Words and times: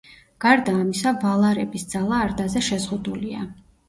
გარდა 0.43 0.71
ამისა, 0.83 1.11
ვალარების 1.23 1.85
ძალა 1.91 2.21
არდაზე 2.29 2.65
შეზღუდულია. 2.69 3.45